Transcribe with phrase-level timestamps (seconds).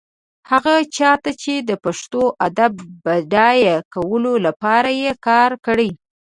[0.51, 5.89] هغه چا ته چې د پښتو ادب بډایه کولو لپاره يې کار کړی.